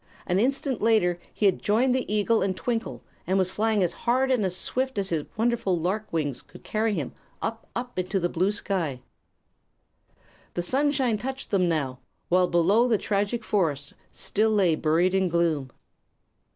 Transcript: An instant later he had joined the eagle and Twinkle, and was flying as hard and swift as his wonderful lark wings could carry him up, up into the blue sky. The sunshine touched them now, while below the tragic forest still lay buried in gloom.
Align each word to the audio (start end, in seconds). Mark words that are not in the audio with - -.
An 0.25 0.39
instant 0.39 0.81
later 0.81 1.19
he 1.31 1.45
had 1.45 1.61
joined 1.61 1.93
the 1.93 2.11
eagle 2.11 2.41
and 2.41 2.57
Twinkle, 2.57 3.03
and 3.27 3.37
was 3.37 3.51
flying 3.51 3.83
as 3.83 3.93
hard 3.93 4.31
and 4.31 4.51
swift 4.51 4.97
as 4.97 5.09
his 5.09 5.25
wonderful 5.37 5.77
lark 5.79 6.11
wings 6.11 6.41
could 6.41 6.63
carry 6.63 6.95
him 6.95 7.13
up, 7.39 7.67
up 7.75 7.99
into 7.99 8.19
the 8.19 8.27
blue 8.27 8.51
sky. 8.51 9.03
The 10.55 10.63
sunshine 10.63 11.19
touched 11.19 11.51
them 11.51 11.69
now, 11.69 11.99
while 12.29 12.47
below 12.47 12.87
the 12.87 12.97
tragic 12.97 13.43
forest 13.43 13.93
still 14.11 14.49
lay 14.49 14.73
buried 14.73 15.13
in 15.13 15.27
gloom. 15.27 15.69